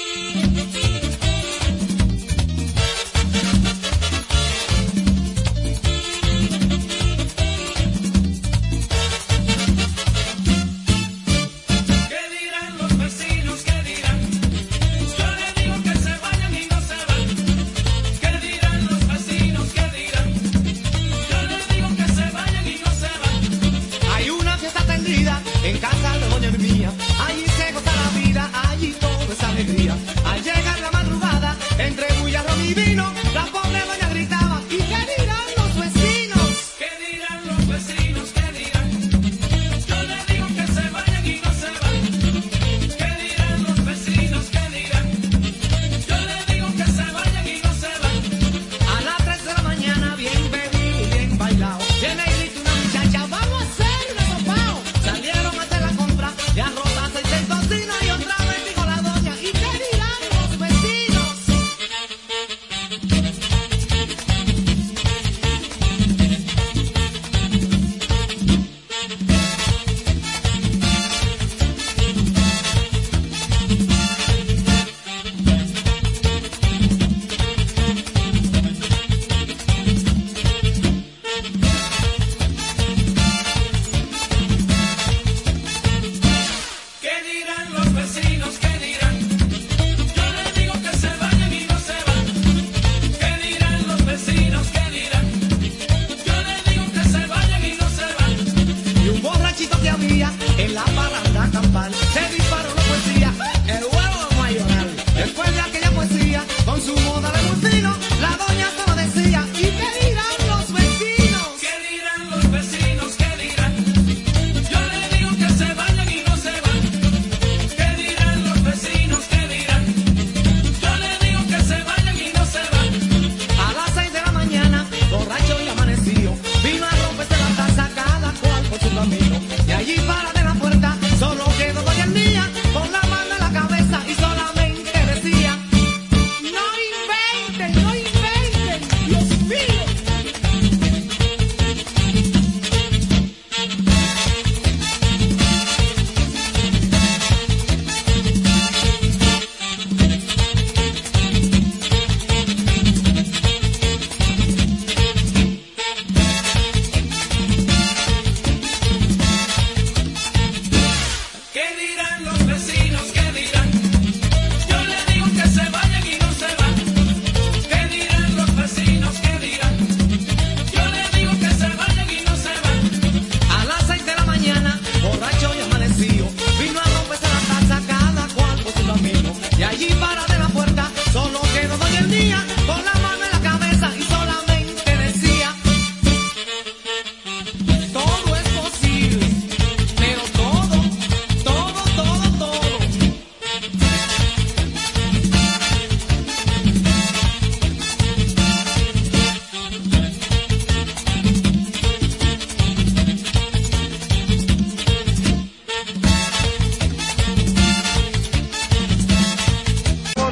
divino. 32.73 33.40